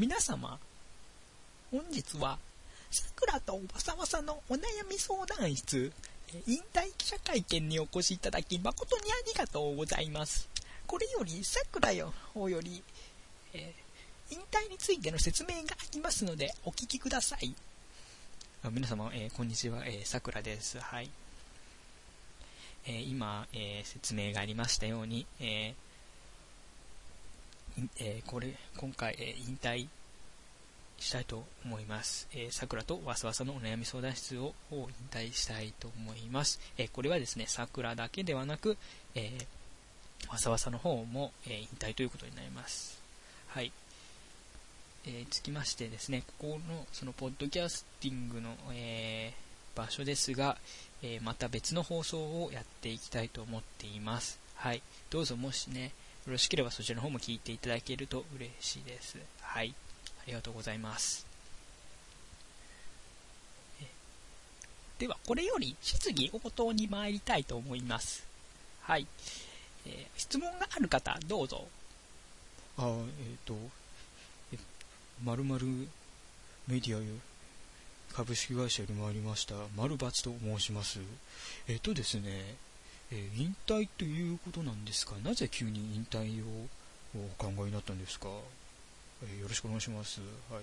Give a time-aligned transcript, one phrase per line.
[0.00, 0.58] 皆様、
[1.70, 2.38] 本日は、
[2.90, 5.92] 桜とわさわさのお悩み相談室、
[6.46, 10.48] 引退記者会見にお越しいただき誠にありがとうございます。
[10.86, 12.82] これより、桜よ、方より、
[13.52, 17.54] えー、引退についての説明がありますので、お聞きください。
[18.62, 20.80] あ皆様、えー、こんにちは、えー、桜です。
[20.80, 21.10] はい。
[22.86, 25.74] えー、今、え説明がありましたように、え
[27.98, 29.88] えこれ、今回、え引退
[31.00, 32.28] したいと思います。
[32.32, 36.60] えー、桜とわさわさのお悩み相談室を引退したいと思います。
[36.76, 38.76] えー、これはですね、桜だけではなく、
[39.14, 43.00] えー、わさわさの方も、え引退ということになります。
[43.48, 43.72] はい。
[45.06, 49.32] えつきましてですね、ここの、その、ポッドキャスティングの、え
[49.74, 50.58] 場所ですが、
[51.02, 54.38] えまた別の放送をやっていきたいと思っています。
[54.56, 54.82] はい。
[55.08, 55.92] どうぞもしね、
[56.26, 59.16] よろしければそちらの方も聞いていただけると嬉しいです。
[59.40, 59.74] はい。
[60.22, 61.26] ありがとうございます。
[65.00, 68.22] では、これより質疑応答に参りたいと思います。
[68.82, 69.06] はい。
[69.86, 71.66] えー、質問がある方、どうぞ。
[72.76, 73.54] あ、えっ、ー、と、
[75.24, 75.66] まるまる
[76.68, 81.00] メディア株式会社に参りました、丸抜と申します。
[81.66, 82.56] えっ、とですね、
[83.12, 86.68] えー、引退ということなんですが、なぜ急に引退を
[87.14, 88.28] お考えになったんですか？
[89.22, 90.20] えー、よろしくお願いします。
[90.50, 90.62] はい。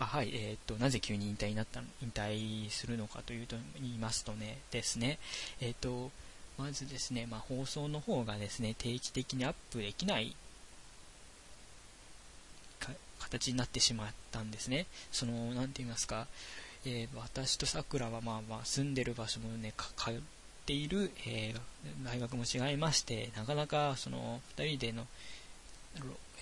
[0.00, 0.30] あ、はい。
[0.32, 5.18] えー、っと、なぜ急に引退になったの、引退するのかというと、言いますとね、ですね、
[5.60, 6.10] えー、っと、
[6.58, 10.36] まずですね、まあ、放送の方がですね、定期的にアップできない
[13.18, 14.86] 形になってしまったんですね。
[15.10, 16.26] その、なんて言いますか、
[16.84, 19.72] えー、私とさくらは、まあまあ、住んでる場所もね、
[20.68, 25.06] ている、えー、大学も違いまして、なかなか、その、二人での、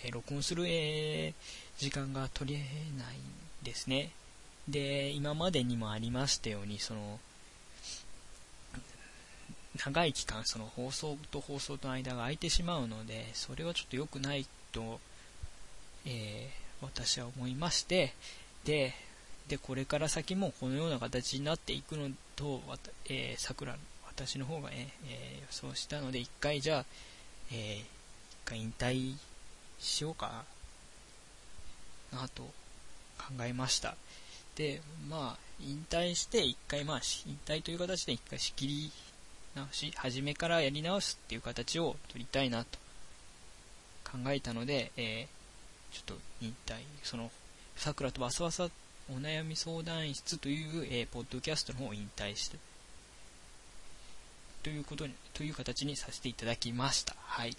[0.04, 1.32] え録音する、え
[1.78, 4.10] 時間が取れないんですね。
[4.68, 7.20] で、今までにもありましたように、その、
[9.76, 14.98] 長い期間、その放送と放送との間が空いてしまうので、それはちょっと良くないと、
[16.04, 18.12] えー、私は思いまして、
[18.64, 18.92] で、
[19.46, 22.60] で、これから先もこのような形になっていくのと、
[23.08, 23.76] えー、桜、
[24.16, 26.84] 私の方がね、えー、予想したので、一回じゃあ、
[27.52, 27.84] えー、一
[28.46, 29.14] 回引退
[29.78, 30.44] しようか
[32.12, 32.42] なと
[33.18, 33.94] 考えました。
[34.56, 38.92] で、まあ、引退して一回、まあ、引退という形で一回仕切り
[39.54, 42.78] 直し、初めからやり直すっていう形を取りたいなと
[44.04, 47.30] 考えたので、えー、ちょっと引退、その、
[47.76, 48.70] 桜とわさわさ
[49.10, 52.56] お悩み相談室という、えー、ポッドキャストの方を引退して、
[54.66, 57.14] ということに、という形にさせていただきました。
[57.20, 57.56] はい。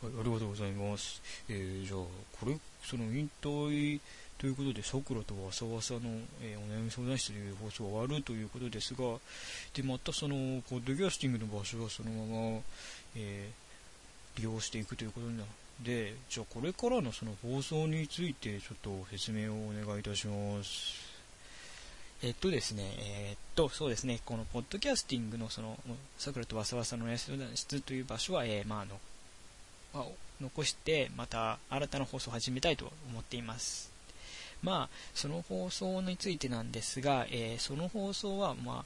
[0.00, 1.20] はい、ありがとうございます。
[1.46, 1.98] えー、じゃあ、
[2.40, 4.00] これ、その引退
[4.38, 6.00] ということで、さくらとわさわさの、
[6.40, 9.18] えー、お悩み相談室という放送が終わるということですが、
[9.74, 12.60] で、またその、ポッドキャスティングの場所はそのまま、
[13.14, 15.44] えー、利用していくということなの
[15.82, 21.07] で、じゃあこれからのその放送についてちょっと説明をお願いいたします。
[22.22, 25.78] えっとですね、えー、っと、そうですね、このポッドキャスティングのその、
[26.18, 28.98] さくらとわさわさのお悩み相談室という場所は、えー、まあ、あの、
[29.94, 33.90] を残してまた新たな放送を始めたいと思っています。
[34.62, 38.84] まあその放送についてなんですが、えー、その放送はま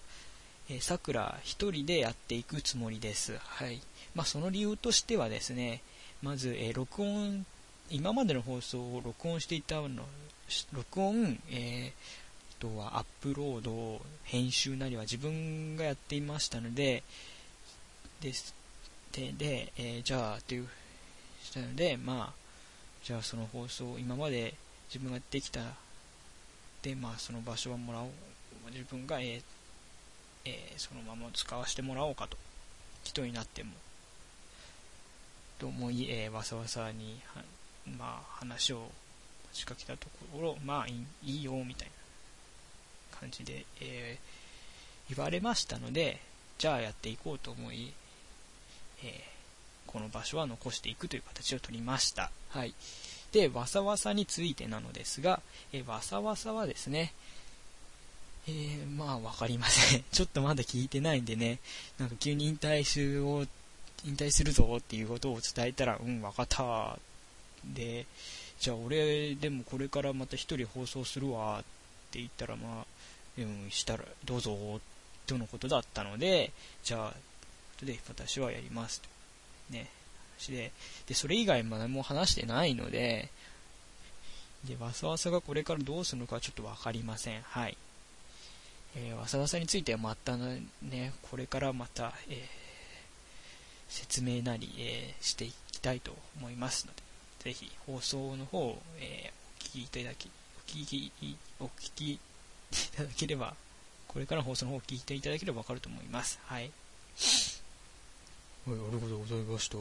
[0.70, 3.36] あさくら一人でやっていくつもりです。
[3.38, 3.80] はい。
[4.14, 5.82] まあその理由としてはですね
[6.22, 7.46] まず、えー、録音
[7.90, 10.04] 今までの放送を録音していたの
[10.72, 11.92] 録音、えー、
[12.62, 17.02] とはアップロード編集なりは自分がやっていましたので
[18.20, 18.54] です
[19.12, 20.68] でで、えー、じゃあという
[21.42, 22.32] したので、まあ、
[23.04, 24.54] じゃあその放送、今まで
[24.88, 25.60] 自分ができた、
[26.82, 28.08] で、まあその場所はもらおう、
[28.70, 29.42] 自分が、えー
[30.46, 32.36] えー、そのまま使わせてもらおうかと、
[33.04, 33.72] 人になっても、
[35.58, 37.20] と思い、えー、わさわさに、
[37.98, 38.90] まあ話を
[39.52, 42.01] 仕掛けたところ、まあいいいよ、みたいな。
[43.22, 46.20] 感じで、えー、言われましたので、
[46.58, 47.92] じゃあやっていこうと思い、
[49.04, 49.32] えー
[49.92, 52.30] この場所は残していくという形をとりました。
[52.48, 52.74] はい。
[53.30, 55.40] で、わさわさについてなのですが、
[55.72, 57.12] えわさわさはですね、
[58.48, 60.04] えー、まあわかりません。
[60.10, 61.58] ちょっとまだ聞いてないんでね、
[61.98, 63.46] なんか急に引退すを、
[64.04, 66.98] 引退するぞっていうことを伝えたら、うん、わかった。
[67.64, 68.06] で、
[68.58, 71.62] じゃあ俺でもこれからまた一人放送するわっ
[72.10, 72.86] て言ったら、まあ、
[73.38, 74.80] うん、したらどうぞ、
[75.26, 76.52] とのことだったので、
[76.82, 77.14] じゃあ、
[77.82, 79.08] 後で私はやりますと。
[79.70, 79.88] ね、
[80.48, 80.72] で、
[81.06, 83.30] で、それ以外も何も話してないので、
[84.64, 87.42] で、わさわさがこれからどうするのかちょっとわかりません。
[87.42, 87.76] はい。
[88.94, 92.36] えー、わさわさについてはまたね、これからまた、えー、
[93.88, 97.02] 説明なり、えー、していきたいと思いますので、
[97.44, 101.12] ぜひ放送の方を、えお聞きいただき、お聞き、
[101.58, 102.18] お聞き
[102.72, 103.54] いただければ、
[104.08, 106.38] これから放送の方を聞いていただければわかると思います。
[106.44, 106.62] はい。
[106.64, 106.70] はい、
[108.66, 109.76] ありがとうございました。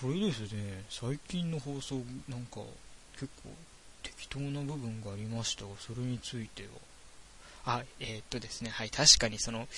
[0.00, 1.96] それですね、最近の放送、
[2.28, 2.60] なんか、
[3.12, 3.50] 結構
[4.02, 6.68] 適当な部分がありましたが、それについては。
[7.76, 9.68] あ、えー、っとですね、はい、確かにその、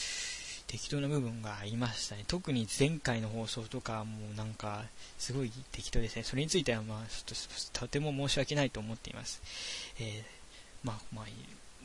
[0.68, 2.24] 適当な部分がありましたね。
[2.26, 4.84] 特に前回の放送とか、もうなんか、
[5.18, 6.22] すごい適当ですね。
[6.22, 9.42] それについては、まあ、ちょっと、とても申し訳ないと思っています。
[9.98, 10.24] えー、
[10.82, 11.26] まあ、まあ、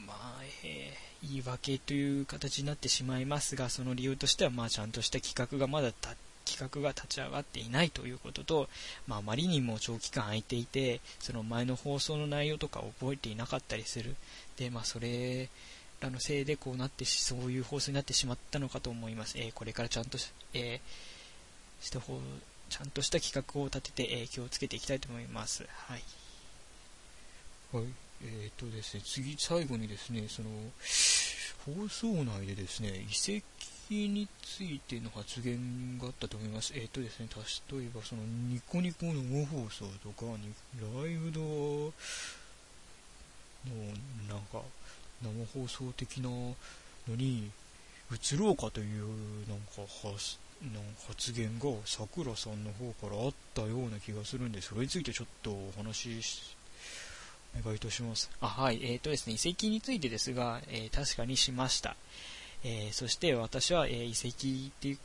[0.06, 6.16] まあ、えー、言い訳という形になってしまいますが、その理由としては、まあ、ちゃんとした企画がまだ立
[6.48, 8.70] 企画が立ち上がっていないということと、
[9.06, 14.16] まあ、あまりにも長期間空いていて、その前の放送の内容とか覚えていなかったりする。
[14.56, 15.50] で、まあ、それ
[16.00, 19.38] らのせいでこうなってし、そういう放送になってしまったのかと思います。
[19.38, 22.18] えー、これからちゃんとし、えー、した方、
[22.70, 25.66] ちゃんとした企画を立てて、えー、気をつけていきたいと思います。
[25.70, 26.04] はい。
[27.74, 28.07] はい。
[28.24, 30.50] えっ、とですね、次、最後にですね、その、
[31.66, 33.44] 放送内でですね、遺跡
[33.94, 36.74] についての発言があったと思います。
[36.76, 37.28] えっ、ー、とですね、
[37.72, 41.92] 例えばそのニコニコの生放送とか、ライブドの
[44.30, 44.62] なんか
[45.22, 46.56] 生放送的なの
[47.08, 47.52] に
[48.12, 49.04] 移ろうかという
[49.50, 50.38] なんか発
[51.08, 56.57] 発言がさくらさんの方からあったような気がするんで、それについてちょっとお話し
[57.64, 58.30] バイトします。
[58.42, 58.80] あ、はい。
[58.84, 61.96] えっ、ー、とですね、遺跡についてですが、えー、確かにしました。
[62.64, 64.98] えー、そして私は、えー、遺跡っていう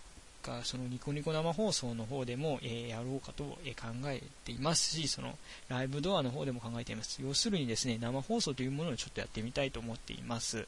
[0.42, 5.38] か、そのニコニコ生放送の方でも、え、やろうかと、え考えていますし、その
[5.68, 7.22] ライブドアの方でも考えています。
[7.22, 10.66] 要するにですね、生放送というものをちょっとやってみたいと思っています。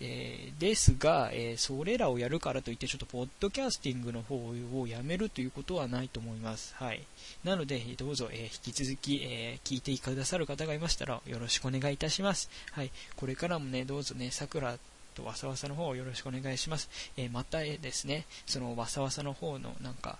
[0.00, 6.74] えー、ですが、えー、それらをやるからといって、ちょっとポッドキャスティングの方をやめるということはないと思います。
[6.76, 7.02] はい。
[7.42, 12.48] なので、どうぞ、えー、引き続き、え聞いてくださる方がいましたら、よろしくお願いいたします。
[12.72, 12.90] はい。
[13.16, 14.78] これからもね、どうぞね、桜
[15.14, 16.88] とわさわさの方をよろしくお願いします。
[17.16, 20.18] えー、また、えですね、そのわさわさの方のなんか、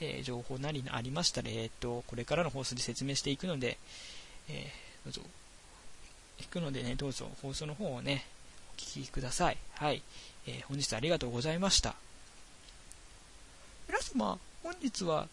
[0.00, 3.78] えー、情報なりありましたら、えっ、と、これからの放送で説明していくので、
[4.48, 4.72] え
[5.04, 5.22] どうぞ、
[6.38, 8.26] 行くのでね、どうぞ放送の方をね、
[8.76, 9.56] お聞きください。
[9.76, 10.02] はい。
[10.46, 11.94] え本日ありがとうございました。
[13.88, 15.28] 皆様、本日は、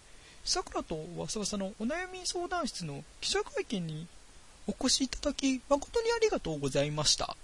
[0.46, 4.08] さくらとわさわさのお悩み相談室の記者会見に
[4.68, 7.36] お越しいただき、誠にありがとうございました。